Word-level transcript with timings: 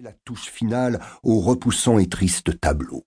la 0.00 0.14
touche 0.24 0.46
finale 0.46 1.04
au 1.22 1.40
repoussant 1.40 1.98
et 1.98 2.08
triste 2.08 2.58
tableau. 2.58 3.04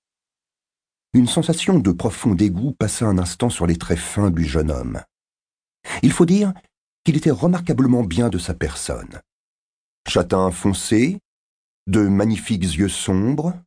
Une 1.14 1.28
sensation 1.28 1.80
de 1.80 1.92
profond 1.92 2.36
dégoût 2.36 2.74
passa 2.74 3.08
un 3.08 3.18
instant 3.18 3.50
sur 3.50 3.66
les 3.66 3.78
traits 3.78 3.98
fins 3.98 4.30
du 4.30 4.46
jeune 4.46 4.70
homme. 4.70 5.02
Il 6.04 6.12
faut 6.12 6.28
dire 6.28 6.54
qu'il 7.04 7.18
était 7.18 7.32
remarquablement 7.32 8.04
bien 8.04 8.30
de 8.30 8.38
sa 8.38 8.54
personne. 8.54 9.20
Châtain 10.08 10.52
foncé, 10.52 11.18
de 11.88 12.02
magnifiques 12.02 12.62
yeux 12.62 12.90
sombres, 12.90 13.60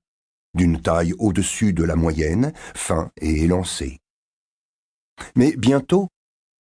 d'une 0.54 0.80
taille 0.80 1.14
au-dessus 1.18 1.72
de 1.72 1.82
la 1.82 1.96
moyenne, 1.96 2.52
fin 2.76 3.10
et 3.20 3.42
élancé. 3.42 3.98
Mais 5.34 5.56
bientôt, 5.56 6.06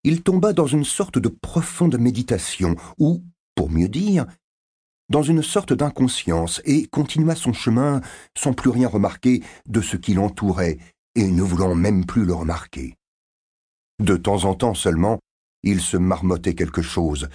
il 0.04 0.22
tomba 0.22 0.54
dans 0.54 0.66
une 0.66 0.84
sorte 0.84 1.18
de 1.18 1.28
profonde 1.28 1.98
méditation 1.98 2.76
où, 2.98 3.22
pour 3.54 3.68
mieux 3.68 3.88
dire, 3.88 4.24
dans 5.08 5.22
une 5.22 5.42
sorte 5.42 5.72
d'inconscience, 5.72 6.60
et 6.64 6.86
continua 6.86 7.36
son 7.36 7.52
chemin 7.52 8.00
sans 8.36 8.52
plus 8.52 8.70
rien 8.70 8.88
remarquer 8.88 9.42
de 9.66 9.80
ce 9.80 9.96
qui 9.96 10.14
l'entourait, 10.14 10.78
et 11.14 11.30
ne 11.30 11.42
voulant 11.42 11.74
même 11.74 12.04
plus 12.04 12.24
le 12.24 12.34
remarquer. 12.34 12.94
De 13.98 14.16
temps 14.16 14.44
en 14.44 14.54
temps 14.54 14.74
seulement, 14.74 15.18
il 15.62 15.80
se 15.80 15.96
marmottait 15.96 16.54
quelque 16.54 16.82
chose, 16.82 17.28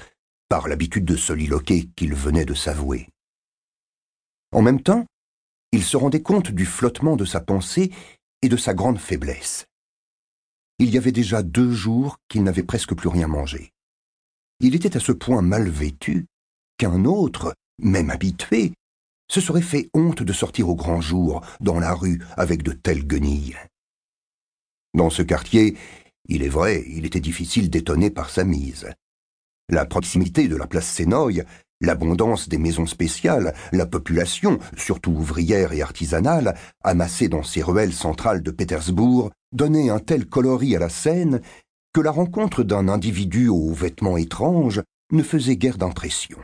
par 0.50 0.68
l'habitude 0.68 1.06
de 1.06 1.16
soliloquer 1.16 1.90
qu'il 1.96 2.14
venait 2.14 2.46
de 2.46 2.54
s'avouer. 2.54 3.08
En 4.52 4.62
même 4.62 4.82
temps, 4.82 5.06
il 5.72 5.84
se 5.84 5.96
rendait 5.96 6.22
compte 6.22 6.52
du 6.52 6.66
flottement 6.66 7.16
de 7.16 7.24
sa 7.24 7.40
pensée 7.40 7.92
et 8.42 8.50
de 8.50 8.58
sa 8.58 8.74
grande 8.74 9.00
faiblesse. 9.00 9.66
Il 10.78 10.90
y 10.90 10.98
avait 10.98 11.14
déjà 11.14 11.42
deux 11.42 11.72
jours 11.72 12.18
qu'il 12.28 12.44
n'avait 12.44 12.64
presque 12.64 12.96
plus 12.96 13.08
rien 13.08 13.28
mangé. 13.28 13.72
Il 14.60 14.76
était 14.76 14.98
à 14.98 15.00
ce 15.00 15.12
point 15.12 15.42
mal 15.42 15.70
vêtu 15.70 16.26
qu'un 16.78 17.06
autre, 17.06 17.56
même 17.82 18.10
habitué, 18.10 18.74
se 19.30 19.42
serait 19.42 19.62
fait 19.62 19.90
honte 19.94 20.24
de 20.24 20.34
sortir 20.34 20.70
au 20.70 20.76
grand 20.76 21.02
jour 21.02 21.42
dans 21.60 21.80
la 21.80 21.94
rue 21.94 22.22
avec 22.38 22.64
de 22.64 22.74
telles 22.74 23.06
guenilles. 23.06 23.58
Dans 24.94 25.10
ce 25.10 25.22
quartier, 25.22 25.78
il 26.28 26.44
est 26.44 26.50
vrai, 26.50 26.84
il 26.88 27.06
était 27.06 27.22
difficile 27.22 27.70
d'étonner 27.70 28.10
par 28.10 28.30
sa 28.30 28.44
mise. 28.44 28.90
La 29.70 29.86
proximité 29.86 30.48
de 30.50 30.58
la 30.58 30.68
place 30.68 30.88
Sénoï, 30.88 31.44
l'abondance 31.80 32.50
des 32.50 32.58
maisons 32.58 32.86
spéciales, 32.86 33.54
la 33.72 33.86
population, 33.86 34.60
surtout 34.78 35.12
ouvrière 35.12 35.74
et 35.74 35.82
artisanale, 35.82 36.56
amassée 36.84 37.30
dans 37.30 37.44
ces 37.44 37.64
ruelles 37.64 37.94
centrales 37.94 38.44
de 38.44 38.52
Pétersbourg, 38.52 39.32
donnaient 39.54 39.90
un 39.90 40.00
tel 40.00 40.26
coloris 40.26 40.76
à 40.76 40.80
la 40.80 40.90
scène 40.90 41.42
que 41.94 42.02
la 42.02 42.12
rencontre 42.12 42.64
d'un 42.64 42.88
individu 42.88 43.48
aux 43.48 43.74
vêtements 43.74 44.18
étranges 44.18 44.82
ne 45.12 45.24
faisait 45.24 45.58
guère 45.58 45.78
d'impression. 45.78 46.38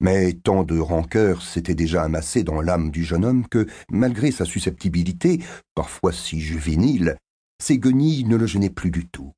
Mais 0.00 0.34
tant 0.34 0.62
de 0.62 0.78
rancœur 0.78 1.42
s'était 1.42 1.74
déjà 1.74 2.02
amassé 2.02 2.44
dans 2.44 2.60
l'âme 2.60 2.90
du 2.90 3.04
jeune 3.04 3.24
homme 3.24 3.48
que, 3.48 3.66
malgré 3.90 4.30
sa 4.30 4.44
susceptibilité, 4.44 5.42
parfois 5.74 6.12
si 6.12 6.40
juvénile, 6.40 7.16
ses 7.62 7.78
guenilles 7.78 8.24
ne 8.24 8.36
le 8.36 8.46
gênaient 8.46 8.70
plus 8.70 8.90
du 8.90 9.08
tout. 9.08 9.32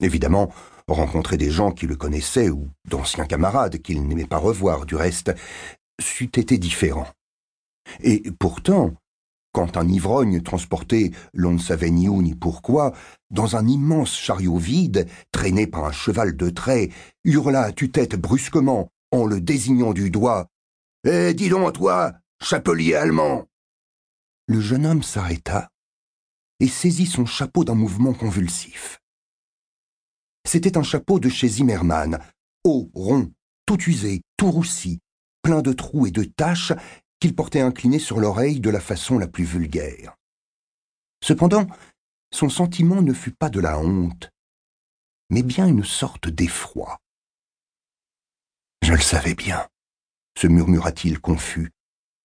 Évidemment, 0.00 0.52
rencontrer 0.88 1.36
des 1.36 1.50
gens 1.50 1.70
qui 1.70 1.86
le 1.86 1.96
connaissaient 1.96 2.50
ou 2.50 2.68
d'anciens 2.88 3.26
camarades 3.26 3.78
qu'il 3.78 4.06
n'aimait 4.06 4.26
pas 4.26 4.38
revoir 4.38 4.86
du 4.86 4.96
reste, 4.96 5.32
c'eût 6.00 6.30
été 6.36 6.58
différent. 6.58 7.06
Et 8.00 8.22
pourtant, 8.38 8.94
quand 9.52 9.76
un 9.76 9.88
ivrogne 9.88 10.42
transporté, 10.42 11.12
l'on 11.32 11.52
ne 11.52 11.58
savait 11.58 11.90
ni 11.90 12.08
où 12.08 12.22
ni 12.22 12.34
pourquoi, 12.34 12.92
dans 13.30 13.56
un 13.56 13.66
immense 13.66 14.14
chariot 14.14 14.58
vide, 14.58 15.08
traîné 15.32 15.66
par 15.66 15.84
un 15.84 15.92
cheval 15.92 16.36
de 16.36 16.50
trait, 16.50 16.90
hurla 17.24 17.62
à 17.62 17.72
tue-tête 17.72 18.14
brusquement 18.16 18.90
en 19.10 19.24
le 19.24 19.40
désignant 19.40 19.92
du 19.92 20.10
doigt. 20.10 20.48
Eh, 21.04 21.34
dis 21.34 21.48
donc, 21.48 21.74
toi, 21.74 22.12
chapelier 22.42 22.94
allemand 22.94 23.46
Le 24.46 24.60
jeune 24.60 24.86
homme 24.86 25.02
s'arrêta 25.02 25.68
et 26.60 26.68
saisit 26.68 27.06
son 27.06 27.26
chapeau 27.26 27.64
d'un 27.64 27.74
mouvement 27.74 28.12
convulsif. 28.12 29.00
C'était 30.44 30.76
un 30.76 30.82
chapeau 30.82 31.20
de 31.20 31.28
chez 31.28 31.48
Zimmermann, 31.48 32.18
haut, 32.64 32.90
rond, 32.94 33.32
tout 33.66 33.80
usé, 33.84 34.22
tout 34.36 34.50
roussi, 34.50 35.00
plein 35.42 35.62
de 35.62 35.72
trous 35.72 36.06
et 36.06 36.10
de 36.10 36.24
taches 36.24 36.72
qu'il 37.20 37.34
portait 37.34 37.60
incliné 37.60 37.98
sur 37.98 38.18
l'oreille 38.18 38.60
de 38.60 38.70
la 38.70 38.80
façon 38.80 39.18
la 39.18 39.28
plus 39.28 39.44
vulgaire. 39.44 40.16
Cependant, 41.22 41.66
son 42.32 42.48
sentiment 42.48 43.02
ne 43.02 43.12
fut 43.12 43.32
pas 43.32 43.50
de 43.50 43.60
la 43.60 43.78
honte, 43.78 44.30
mais 45.30 45.42
bien 45.42 45.66
une 45.66 45.84
sorte 45.84 46.28
d'effroi. 46.28 46.98
Je 48.82 48.92
le 48.92 49.00
savais 49.00 49.34
bien, 49.34 49.68
se 50.36 50.46
murmura-t-il 50.46 51.20
confus. 51.20 51.70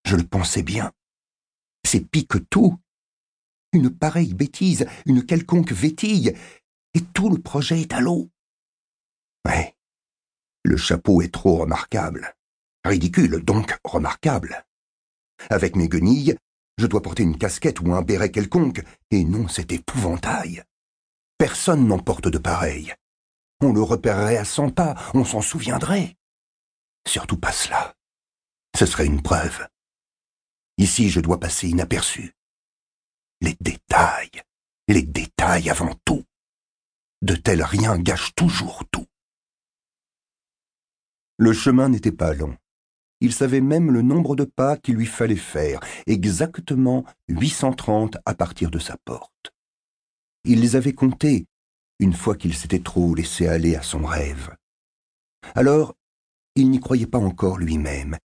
Je 0.05 0.15
le 0.15 0.23
pensais 0.23 0.63
bien. 0.63 0.91
C'est 1.85 2.01
pis 2.01 2.27
que 2.27 2.37
tout. 2.37 2.77
Une 3.73 3.89
pareille 3.89 4.33
bêtise, 4.33 4.85
une 5.05 5.25
quelconque 5.25 5.71
vétille, 5.71 6.35
et 6.93 7.01
tout 7.01 7.29
le 7.29 7.41
projet 7.41 7.81
est 7.81 7.93
à 7.93 7.99
l'eau. 7.99 8.29
Ouais, 9.45 9.75
le 10.63 10.77
chapeau 10.77 11.21
est 11.21 11.33
trop 11.33 11.57
remarquable. 11.57 12.33
Ridicule, 12.85 13.43
donc 13.43 13.77
remarquable. 13.83 14.65
Avec 15.49 15.75
mes 15.75 15.89
guenilles, 15.89 16.37
je 16.77 16.87
dois 16.87 17.01
porter 17.01 17.23
une 17.23 17.37
casquette 17.37 17.81
ou 17.81 17.93
un 17.93 18.01
béret 18.01 18.31
quelconque, 18.31 18.83
et 19.11 19.23
non 19.23 19.47
cet 19.47 19.71
épouvantail. 19.71 20.63
Personne 21.37 21.87
n'en 21.87 21.99
porte 21.99 22.27
de 22.27 22.37
pareil. 22.37 22.93
On 23.61 23.73
le 23.73 23.81
repérerait 23.81 24.37
à 24.37 24.45
cent 24.45 24.69
pas, 24.69 24.95
on 25.13 25.25
s'en 25.25 25.41
souviendrait. 25.41 26.15
Surtout 27.07 27.37
pas 27.37 27.51
cela. 27.51 27.95
Ce 28.77 28.85
serait 28.85 29.05
une 29.05 29.21
preuve. 29.21 29.67
Ici, 30.77 31.09
je 31.09 31.19
dois 31.19 31.39
passer 31.39 31.69
inaperçu. 31.69 32.33
Les 33.41 33.55
détails, 33.59 34.41
les 34.87 35.03
détails 35.03 35.69
avant 35.69 35.93
tout. 36.05 36.23
De 37.21 37.35
tels 37.35 37.63
riens 37.63 37.97
gâchent 37.97 38.35
toujours 38.35 38.83
tout. 38.91 39.05
Le 41.37 41.53
chemin 41.53 41.89
n'était 41.89 42.11
pas 42.11 42.33
long. 42.33 42.57
Il 43.21 43.33
savait 43.33 43.61
même 43.61 43.91
le 43.91 44.01
nombre 44.01 44.35
de 44.35 44.43
pas 44.43 44.75
qu'il 44.77 44.95
lui 44.95 45.05
fallait 45.05 45.35
faire, 45.35 45.79
exactement 46.07 47.05
830 47.29 48.17
à 48.25 48.35
partir 48.35 48.69
de 48.69 48.79
sa 48.79 48.97
porte. 49.05 49.53
Il 50.43 50.59
les 50.59 50.75
avait 50.75 50.93
comptés 50.93 51.47
une 51.99 52.13
fois 52.13 52.35
qu'il 52.35 52.53
s'était 52.53 52.81
trop 52.81 53.15
laissé 53.15 53.47
aller 53.47 53.75
à 53.75 53.81
son 53.81 54.03
rêve. 54.03 54.53
Alors, 55.55 55.95
il 56.55 56.69
n'y 56.69 56.79
croyait 56.79 57.07
pas 57.07 57.19
encore 57.19 57.57
lui-même, 57.57 58.17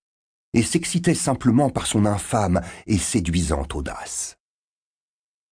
et 0.54 0.62
s'excitait 0.62 1.14
simplement 1.14 1.70
par 1.70 1.86
son 1.86 2.06
infâme 2.06 2.60
et 2.86 2.98
séduisante 2.98 3.74
audace. 3.74 4.36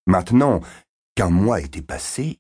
Maintenant 0.07 0.61
qu'un 1.15 1.31
mois 1.31 1.61
était 1.61 1.83
passé, 1.83 2.39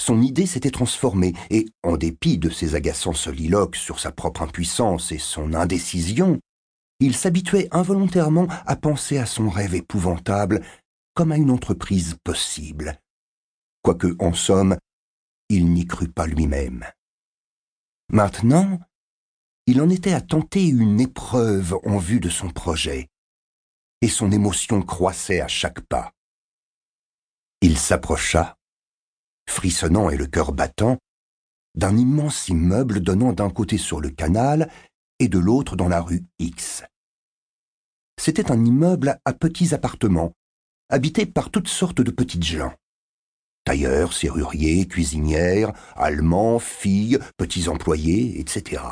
son 0.00 0.20
idée 0.20 0.46
s'était 0.46 0.70
transformée, 0.70 1.34
et, 1.50 1.66
en 1.82 1.96
dépit 1.96 2.38
de 2.38 2.50
ses 2.50 2.74
agaçants 2.74 3.12
soliloques 3.12 3.76
sur 3.76 4.00
sa 4.00 4.10
propre 4.10 4.42
impuissance 4.42 5.12
et 5.12 5.18
son 5.18 5.54
indécision, 5.54 6.40
il 6.98 7.16
s'habituait 7.16 7.68
involontairement 7.72 8.46
à 8.66 8.76
penser 8.76 9.18
à 9.18 9.26
son 9.26 9.48
rêve 9.48 9.74
épouvantable 9.74 10.64
comme 11.14 11.32
à 11.32 11.36
une 11.36 11.50
entreprise 11.50 12.16
possible, 12.24 12.98
quoique, 13.82 14.16
en 14.18 14.32
somme, 14.32 14.76
il 15.48 15.66
n'y 15.72 15.86
crût 15.86 16.08
pas 16.08 16.26
lui-même. 16.26 16.86
Maintenant, 18.08 18.80
il 19.66 19.80
en 19.80 19.88
était 19.88 20.12
à 20.12 20.20
tenter 20.20 20.66
une 20.66 21.00
épreuve 21.00 21.78
en 21.84 21.98
vue 21.98 22.20
de 22.20 22.28
son 22.28 22.50
projet, 22.50 23.08
et 24.00 24.08
son 24.08 24.32
émotion 24.32 24.82
croissait 24.82 25.40
à 25.40 25.48
chaque 25.48 25.80
pas. 25.82 26.12
Il 27.60 27.78
s'approcha, 27.78 28.56
frissonnant 29.48 30.10
et 30.10 30.16
le 30.16 30.26
cœur 30.26 30.52
battant, 30.52 30.98
d'un 31.74 31.96
immense 31.96 32.48
immeuble 32.48 33.00
donnant 33.00 33.32
d'un 33.32 33.50
côté 33.50 33.78
sur 33.78 34.00
le 34.00 34.10
canal 34.10 34.70
et 35.20 35.28
de 35.28 35.38
l'autre 35.38 35.76
dans 35.76 35.88
la 35.88 36.00
rue 36.00 36.24
X. 36.38 36.82
C'était 38.20 38.50
un 38.50 38.64
immeuble 38.64 39.18
à 39.24 39.32
petits 39.32 39.74
appartements, 39.74 40.32
habité 40.88 41.24
par 41.24 41.50
toutes 41.50 41.68
sortes 41.68 42.00
de 42.00 42.10
petites 42.10 42.44
gens. 42.44 42.74
Tailleurs, 43.64 44.12
serruriers, 44.12 44.88
cuisinières, 44.88 45.72
allemands, 45.94 46.58
filles, 46.58 47.20
petits 47.36 47.68
employés, 47.68 48.40
etc. 48.40 48.82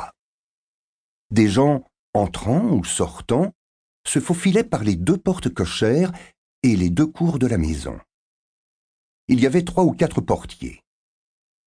Des 1.31 1.47
gens 1.47 1.85
entrant 2.13 2.71
ou 2.71 2.83
sortant 2.83 3.53
se 4.05 4.19
faufilaient 4.19 4.63
par 4.63 4.83
les 4.83 4.95
deux 4.95 5.17
portes 5.17 5.49
cochères 5.49 6.11
et 6.63 6.75
les 6.75 6.89
deux 6.89 7.07
cours 7.07 7.39
de 7.39 7.47
la 7.47 7.57
maison. 7.57 7.97
Il 9.27 9.39
y 9.39 9.45
avait 9.45 9.63
trois 9.63 9.83
ou 9.83 9.91
quatre 9.91 10.21
portiers. 10.21 10.81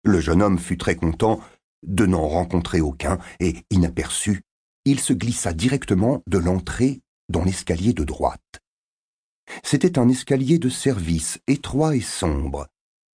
Le 0.05 0.21
jeune 0.21 0.43
homme 0.43 0.59
fut 0.59 0.77
très 0.77 0.97
content 0.97 1.41
de 1.83 2.07
n'en 2.07 2.29
rencontrer 2.29 2.81
aucun, 2.81 3.19
et, 3.41 3.57
inaperçu, 3.71 4.43
il 4.85 5.01
se 5.01 5.13
glissa 5.13 5.53
directement 5.53 6.23
de 6.27 6.39
l'entrée 6.39 7.01
dans 7.29 7.45
l'escalier 7.45 7.93
de 7.93 8.05
droite. 8.05 8.61
C'était 9.63 9.99
un 9.99 10.09
escalier 10.09 10.59
de 10.59 10.69
service, 10.69 11.39
étroit 11.47 11.97
et 11.97 12.01
sombre, 12.01 12.67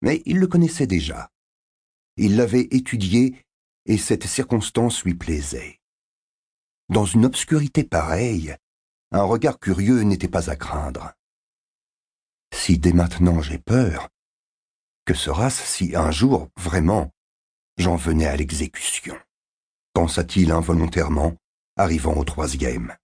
mais 0.02 0.22
il 0.26 0.38
le 0.38 0.46
connaissait 0.46 0.86
déjà. 0.86 1.30
Il 2.16 2.36
l'avait 2.36 2.68
étudié, 2.70 3.36
et 3.86 3.98
cette 3.98 4.26
circonstance 4.26 5.04
lui 5.04 5.14
plaisait. 5.14 5.79
Dans 6.90 7.04
une 7.04 7.24
obscurité 7.24 7.84
pareille, 7.84 8.56
un 9.12 9.22
regard 9.22 9.60
curieux 9.60 10.00
n'était 10.00 10.26
pas 10.26 10.50
à 10.50 10.56
craindre. 10.56 11.12
Si 12.52 12.78
dès 12.78 12.92
maintenant 12.92 13.40
j'ai 13.40 13.58
peur, 13.58 14.08
que 15.04 15.14
sera-ce 15.14 15.62
si 15.62 15.94
un 15.94 16.10
jour, 16.10 16.48
vraiment, 16.56 17.12
j'en 17.78 17.94
venais 17.94 18.26
à 18.26 18.36
l'exécution? 18.36 19.16
pensa-t-il 19.92 20.50
involontairement, 20.50 21.36
arrivant 21.76 22.14
au 22.14 22.24
troisième. 22.24 22.96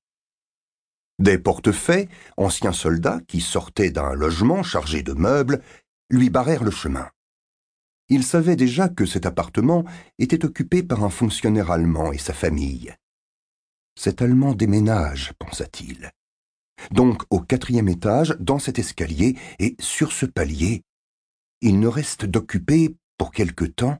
Des 1.20 1.38
portefaix, 1.38 2.08
anciens 2.36 2.72
soldats 2.72 3.20
qui 3.28 3.40
sortaient 3.40 3.90
d'un 3.90 4.14
logement 4.14 4.64
chargé 4.64 5.04
de 5.04 5.12
meubles, 5.12 5.62
lui 6.10 6.28
barrèrent 6.28 6.64
le 6.64 6.72
chemin. 6.72 7.08
Il 8.08 8.24
savait 8.24 8.56
déjà 8.56 8.88
que 8.88 9.06
cet 9.06 9.26
appartement 9.26 9.84
était 10.18 10.44
occupé 10.44 10.82
par 10.82 11.04
un 11.04 11.10
fonctionnaire 11.10 11.70
allemand 11.70 12.12
et 12.12 12.18
sa 12.18 12.34
famille. 12.34 12.94
Cet 13.98 14.22
Allemand 14.22 14.54
déménage, 14.54 15.32
pensa-t-il. 15.38 16.10
Donc 16.90 17.22
au 17.30 17.40
quatrième 17.40 17.88
étage, 17.88 18.36
dans 18.38 18.58
cet 18.58 18.78
escalier 18.78 19.36
et 19.58 19.74
sur 19.80 20.12
ce 20.12 20.26
palier, 20.26 20.82
il 21.62 21.80
ne 21.80 21.88
reste 21.88 22.26
d'occuper, 22.26 22.94
pour 23.16 23.32
quelque 23.32 23.64
temps, 23.64 23.98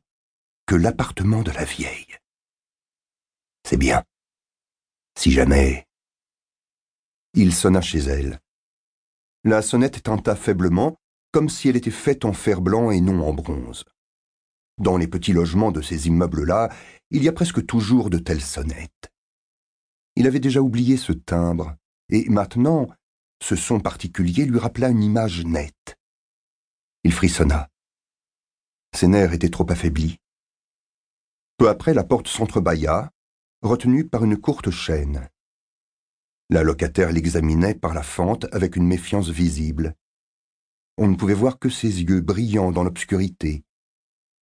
que 0.66 0.74
l'appartement 0.74 1.42
de 1.42 1.50
la 1.50 1.64
vieille. 1.64 2.16
C'est 3.66 3.78
bien. 3.78 4.04
Si 5.18 5.32
jamais. 5.32 5.86
Il 7.32 7.54
sonna 7.54 7.80
chez 7.80 8.00
elle. 8.00 8.40
La 9.44 9.62
sonnette 9.62 10.02
tinta 10.02 10.36
faiblement, 10.36 10.96
comme 11.32 11.48
si 11.48 11.68
elle 11.68 11.76
était 11.76 11.90
faite 11.90 12.24
en 12.24 12.32
fer 12.32 12.60
blanc 12.60 12.90
et 12.90 13.00
non 13.00 13.26
en 13.26 13.32
bronze. 13.32 13.84
Dans 14.78 14.98
les 14.98 15.08
petits 15.08 15.32
logements 15.32 15.72
de 15.72 15.80
ces 15.80 16.06
immeubles-là, 16.08 16.68
il 17.10 17.22
y 17.22 17.28
a 17.28 17.32
presque 17.32 17.64
toujours 17.64 18.10
de 18.10 18.18
telles 18.18 18.42
sonnettes. 18.42 19.10
Il 20.16 20.26
avait 20.26 20.40
déjà 20.40 20.60
oublié 20.60 20.96
ce 20.96 21.12
timbre, 21.12 21.76
et 22.08 22.28
maintenant, 22.30 22.88
ce 23.42 23.54
son 23.54 23.80
particulier 23.80 24.46
lui 24.46 24.58
rappela 24.58 24.88
une 24.88 25.02
image 25.02 25.44
nette. 25.44 25.98
Il 27.04 27.12
frissonna. 27.12 27.68
Ses 28.94 29.08
nerfs 29.08 29.34
étaient 29.34 29.50
trop 29.50 29.70
affaiblis. 29.70 30.18
Peu 31.58 31.68
après, 31.68 31.92
la 31.92 32.02
porte 32.02 32.28
s'entrebâilla, 32.28 33.12
retenue 33.60 34.06
par 34.08 34.24
une 34.24 34.38
courte 34.38 34.70
chaîne. 34.70 35.28
La 36.48 36.62
locataire 36.62 37.12
l'examinait 37.12 37.74
par 37.74 37.92
la 37.92 38.02
fente 38.02 38.46
avec 38.52 38.76
une 38.76 38.86
méfiance 38.86 39.28
visible. 39.28 39.94
On 40.96 41.08
ne 41.08 41.16
pouvait 41.16 41.34
voir 41.34 41.58
que 41.58 41.68
ses 41.68 42.02
yeux 42.02 42.22
brillants 42.22 42.72
dans 42.72 42.84
l'obscurité. 42.84 43.64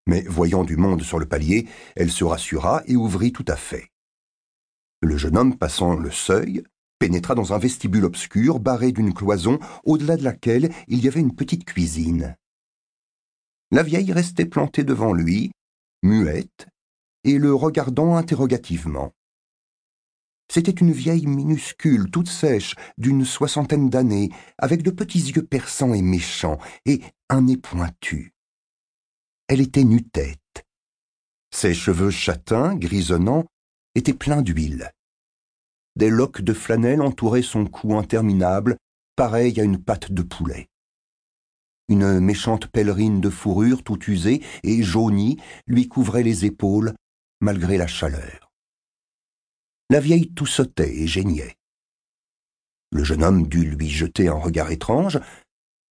Mais 0.06 0.20
voyant 0.22 0.62
du 0.62 0.76
monde 0.76 1.02
sur 1.02 1.18
le 1.18 1.26
palier, 1.26 1.66
elle 1.96 2.12
se 2.12 2.22
rassura 2.22 2.82
et 2.86 2.94
ouvrit 2.94 3.32
tout 3.32 3.44
à 3.48 3.56
fait. 3.56 3.90
Le 5.04 5.18
jeune 5.18 5.36
homme, 5.36 5.58
passant 5.58 5.96
le 5.96 6.10
seuil, 6.10 6.64
pénétra 6.98 7.34
dans 7.34 7.52
un 7.52 7.58
vestibule 7.58 8.06
obscur 8.06 8.58
barré 8.58 8.90
d'une 8.90 9.12
cloison 9.12 9.58
au-delà 9.84 10.16
de 10.16 10.24
laquelle 10.24 10.72
il 10.88 11.04
y 11.04 11.08
avait 11.08 11.20
une 11.20 11.34
petite 11.34 11.66
cuisine. 11.66 12.34
La 13.70 13.82
vieille 13.82 14.12
restait 14.12 14.46
plantée 14.46 14.82
devant 14.82 15.12
lui, 15.12 15.50
muette, 16.02 16.68
et 17.22 17.36
le 17.36 17.54
regardant 17.54 18.16
interrogativement. 18.16 19.12
C'était 20.50 20.70
une 20.72 20.92
vieille 20.92 21.26
minuscule, 21.26 22.10
toute 22.10 22.30
sèche, 22.30 22.74
d'une 22.96 23.26
soixantaine 23.26 23.90
d'années, 23.90 24.30
avec 24.56 24.82
de 24.82 24.90
petits 24.90 25.20
yeux 25.20 25.44
perçants 25.44 25.92
et 25.92 26.00
méchants, 26.00 26.58
et 26.86 27.02
un 27.28 27.42
nez 27.42 27.58
pointu. 27.58 28.32
Elle 29.48 29.60
était 29.60 29.84
nu-tête. 29.84 30.64
Ses 31.54 31.74
cheveux 31.74 32.10
châtains, 32.10 32.74
grisonnants, 32.74 33.44
étaient 33.94 34.14
pleins 34.14 34.42
d'huile. 34.42 34.93
Des 35.96 36.10
loques 36.10 36.42
de 36.42 36.52
flanelle 36.52 37.02
entouraient 37.02 37.42
son 37.42 37.66
cou 37.66 37.96
interminable, 37.96 38.76
pareil 39.16 39.60
à 39.60 39.64
une 39.64 39.82
patte 39.82 40.10
de 40.10 40.22
poulet. 40.22 40.68
Une 41.88 42.18
méchante 42.20 42.66
pèlerine 42.66 43.20
de 43.20 43.30
fourrure 43.30 43.82
tout 43.84 44.02
usée 44.10 44.42
et 44.62 44.82
jaunie 44.82 45.38
lui 45.66 45.86
couvrait 45.86 46.22
les 46.22 46.44
épaules, 46.46 46.94
malgré 47.40 47.76
la 47.76 47.86
chaleur. 47.86 48.50
La 49.90 50.00
vieille 50.00 50.32
tout 50.32 50.46
sautait 50.46 50.96
et 50.96 51.06
geignait. 51.06 51.54
Le 52.90 53.04
jeune 53.04 53.22
homme 53.22 53.46
dut 53.48 53.64
lui 53.64 53.90
jeter 53.90 54.28
un 54.28 54.38
regard 54.38 54.70
étrange, 54.70 55.20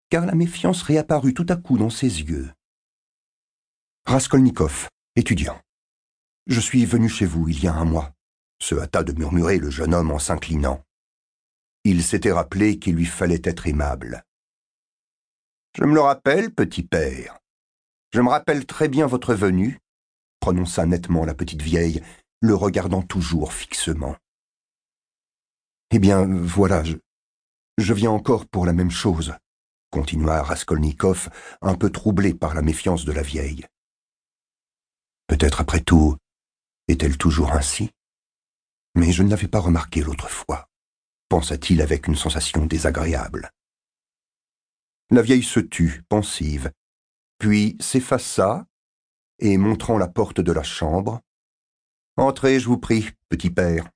car 0.10 0.26
la 0.26 0.36
méfiance 0.36 0.82
réapparut 0.82 1.34
tout 1.34 1.46
à 1.50 1.56
coup 1.56 1.78
dans 1.78 1.90
ses 1.90 2.22
yeux. 2.22 2.52
Raskolnikov, 4.06 4.90
étudiant. 5.16 5.60
Je 6.48 6.60
suis 6.60 6.86
venu 6.86 7.08
chez 7.08 7.26
vous 7.26 7.48
il 7.48 7.64
y 7.64 7.68
a 7.68 7.74
un 7.74 7.86
mois, 7.86 8.13
se 8.64 8.76
hâta 8.76 9.04
de 9.04 9.12
murmurer 9.12 9.58
le 9.58 9.70
jeune 9.70 9.94
homme 9.94 10.12
en 10.12 10.20
s'inclinant. 10.20 10.82
Il 11.84 12.02
s'était 12.02 12.32
rappelé 12.32 12.80
qu'il 12.80 12.96
lui 12.96 13.06
fallait 13.06 13.42
être 13.44 13.68
aimable. 13.68 14.24
Je 15.78 15.84
me 15.84 15.94
le 15.94 16.00
rappelle, 16.00 16.54
petit 16.54 16.84
père. 16.84 17.40
Je 18.14 18.22
me 18.22 18.30
rappelle 18.30 18.66
très 18.66 18.88
bien 18.88 19.06
votre 19.06 19.34
venue, 19.34 19.80
prononça 20.40 20.86
nettement 20.86 21.26
la 21.26 21.34
petite 21.34 21.62
vieille, 21.62 22.02
le 22.40 22.56
regardant 22.56 23.02
toujours 23.02 23.52
fixement. 23.52 24.16
Eh 25.92 26.00
bien, 26.00 26.26
voilà, 26.26 26.86
je, 26.86 26.96
je 27.78 27.94
viens 27.94 28.12
encore 28.12 28.48
pour 28.48 28.66
la 28.66 28.74
même 28.74 28.92
chose, 28.92 29.34
continua 29.92 30.42
Raskolnikov, 30.42 31.30
un 31.62 31.76
peu 31.76 31.90
troublé 31.90 32.34
par 32.34 32.54
la 32.54 32.62
méfiance 32.62 33.04
de 33.04 33.12
la 33.12 33.24
vieille. 33.24 33.66
Peut-être 35.28 35.60
après 35.60 35.82
tout, 35.82 36.16
est-elle 36.88 37.18
toujours 37.18 37.52
ainsi? 37.52 37.92
Mais 38.96 39.12
je 39.12 39.24
ne 39.24 39.30
l'avais 39.30 39.48
pas 39.48 39.60
remarqué 39.60 40.02
l'autre 40.02 40.30
fois, 40.30 40.70
pensa-t-il 41.30 41.82
avec 41.82 42.08
une 42.08 42.16
sensation 42.16 42.66
désagréable. 42.66 43.50
La 45.10 45.22
vieille 45.22 45.44
se 45.44 45.60
tut, 45.60 46.04
pensive, 46.10 46.72
puis 47.38 47.78
s'effaça 47.80 48.66
et 49.40 49.58
montrant 49.58 49.98
la 49.98 50.08
porte 50.08 50.42
de 50.42 50.52
la 50.52 50.64
chambre. 50.64 51.22
Entrez, 52.18 52.60
je 52.60 52.68
vous 52.68 52.78
prie, 52.78 53.10
petit 53.30 53.50
père. 53.50 53.90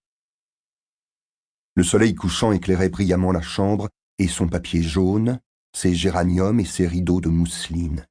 Le 1.75 1.83
soleil 1.83 2.15
couchant 2.15 2.51
éclairait 2.51 2.89
brillamment 2.89 3.31
la 3.31 3.41
chambre 3.41 3.89
et 4.17 4.27
son 4.27 4.47
papier 4.47 4.81
jaune, 4.81 5.39
ses 5.73 5.93
géraniums 5.93 6.59
et 6.59 6.65
ses 6.65 6.87
rideaux 6.87 7.21
de 7.21 7.29
mousseline. 7.29 8.07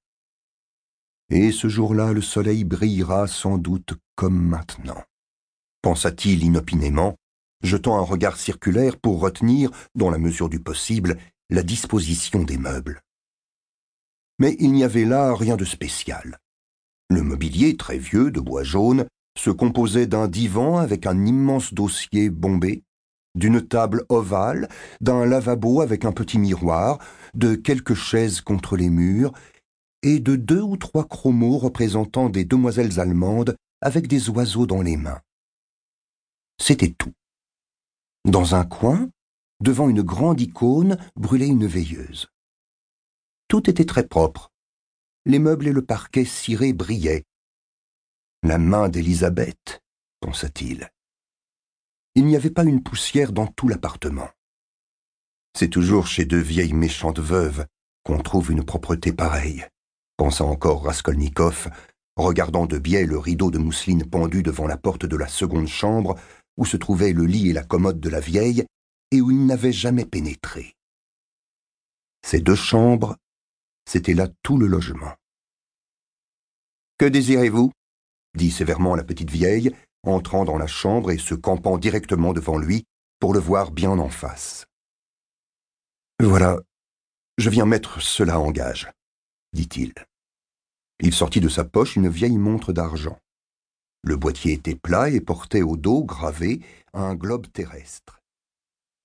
Et 1.31 1.51
ce 1.51 1.69
jour-là, 1.69 2.13
le 2.13 2.23
soleil 2.23 2.65
brillera 2.65 3.27
sans 3.27 3.59
doute 3.59 3.95
comme 4.15 4.41
maintenant, 4.41 5.03
pensa-t-il 5.87 6.43
inopinément, 6.43 7.15
jetant 7.63 7.97
un 7.97 8.03
regard 8.03 8.39
circulaire 8.39 8.97
pour 8.97 9.21
retenir, 9.21 9.71
dans 9.95 10.11
la 10.11 10.19
mesure 10.19 10.49
du 10.49 10.59
possible, 10.59 11.17
la 11.49 11.63
disposition 11.63 12.43
des 12.43 12.59
meubles. 12.59 13.03
Mais 14.41 14.57
il 14.59 14.73
n'y 14.73 14.83
avait 14.83 15.05
là 15.05 15.33
rien 15.33 15.57
de 15.57 15.65
spécial. 15.65 16.39
Le 17.09 17.23
mobilier, 17.23 17.77
très 17.77 17.99
vieux, 17.99 18.33
de 18.33 18.41
bois 18.41 18.65
jaune, 18.65 19.07
se 19.39 19.51
composait 19.51 20.09
d'un 20.09 20.27
divan 20.27 20.79
avec 20.79 21.07
un 21.07 21.25
immense 21.25 21.73
dossier 21.73 22.31
bombé, 22.31 22.83
d'une 23.37 23.63
table 23.63 24.03
ovale, 24.09 24.69
d'un 25.01 25.25
lavabo 25.25 25.83
avec 25.83 26.05
un 26.05 26.11
petit 26.11 26.41
miroir, 26.41 26.99
de 27.35 27.55
quelques 27.55 27.95
chaises 27.95 28.41
contre 28.41 28.77
les 28.77 28.91
murs, 28.91 29.31
et 30.03 30.19
de 30.19 30.35
deux 30.35 30.63
ou 30.63 30.77
trois 30.77 31.07
chromos 31.07 31.59
représentant 31.59 32.29
des 32.29 32.45
demoiselles 32.45 32.99
allemandes 32.99 33.55
avec 33.81 34.09
des 34.09 34.29
oiseaux 34.31 34.67
dans 34.67 34.83
les 34.83 34.97
mains. 34.97 35.21
C'était 36.59 36.93
tout. 36.93 37.13
Dans 38.25 38.55
un 38.55 38.65
coin, 38.65 39.09
devant 39.61 39.89
une 39.89 40.03
grande 40.03 40.41
icône, 40.41 40.99
brûlait 41.15 41.47
une 41.47 41.67
veilleuse. 41.67 42.29
Tout 43.49 43.71
était 43.71 43.85
très 43.85 44.07
propre, 44.07 44.51
les 45.27 45.39
meubles 45.39 45.69
et 45.69 45.73
le 45.73 45.85
parquet 45.85 46.25
ciré 46.25 46.73
brillaient. 46.73 47.25
La 48.43 48.59
main 48.59 48.89
d'Élisabeth, 48.89 49.83
pensa-t-il. 50.21 50.91
Il 52.15 52.27
n'y 52.27 52.37
avait 52.37 52.51
pas 52.51 52.65
une 52.65 52.83
poussière 52.83 53.33
dans 53.33 53.47
tout 53.47 53.69
l'appartement. 53.69 54.29
C'est 55.59 55.69
toujours 55.69 56.07
chez 56.07 56.25
deux 56.25 56.41
vieilles 56.41 56.75
méchantes 56.75 57.19
veuves 57.19 57.67
qu'on 58.05 58.19
trouve 58.19 58.53
une 58.53 58.65
propreté 58.65 59.13
pareille, 59.13 59.67
pensa 60.17 60.45
encore 60.45 60.85
Raskolnikov, 60.85 61.69
regardant 62.17 62.67
de 62.67 62.79
biais 62.79 63.05
le 63.05 63.19
rideau 63.19 63.51
de 63.51 63.59
mousseline 63.59 64.09
pendu 64.09 64.43
devant 64.43 64.67
la 64.67 64.77
porte 64.77 65.07
de 65.07 65.17
la 65.17 65.29
seconde 65.29 65.67
chambre 65.67 66.17
où 66.57 66.65
se 66.65 66.77
trouvaient 66.77 67.13
le 67.13 67.25
lit 67.25 67.51
et 67.51 67.53
la 67.53 67.65
commode 67.65 68.01
de 68.01 68.09
la 68.09 68.21
vieille 68.21 68.65
et 69.11 69.21
où 69.21 69.31
il 69.31 69.47
n'avait 69.47 69.73
jamais 69.73 70.05
pénétré. 70.05 70.75
Ces 72.23 72.41
deux 72.41 72.57
chambres 72.57 73.17
c'était 73.89 74.15
là 74.15 74.29
tout 74.43 74.59
le 74.59 74.67
logement. 74.67 75.15
Que 76.99 77.07
désirez-vous? 77.07 77.73
dit 78.35 78.51
sévèrement 78.51 78.97
la 78.97 79.05
petite 79.05 79.31
vieille, 79.31 79.75
entrant 80.03 80.45
dans 80.45 80.59
la 80.59 80.67
chambre 80.67 81.11
et 81.11 81.19
se 81.19 81.35
campant 81.35 81.79
directement 81.79 82.35
devant 82.35 82.59
lui 82.59 82.85
pour 83.19 83.33
le 83.33 83.41
voir 83.41 83.71
bien 83.71 83.93
en 83.93 84.11
face. 84.11 84.67
Voilà, 86.21 86.59
je 87.39 87.49
viens 87.49 87.65
mettre 87.65 88.03
cela 88.03 88.39
en 88.41 88.51
gage, 88.51 88.91
dit-il. 89.53 89.95
Il 91.01 91.15
sortit 91.15 91.41
de 91.41 91.49
sa 91.49 91.65
poche 91.65 91.97
une 91.97 92.09
vieille 92.09 92.39
montre 92.39 92.73
d'argent. 92.73 93.19
Le 94.03 94.17
boîtier 94.17 94.53
était 94.53 94.75
plat 94.75 95.11
et 95.11 95.21
portait 95.21 95.63
au 95.63 95.77
dos 95.77 96.05
gravé 96.05 96.61
un 96.93 97.15
globe 97.15 97.47
terrestre. 97.53 98.16